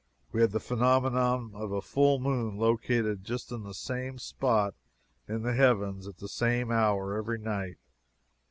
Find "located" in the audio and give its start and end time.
2.57-3.23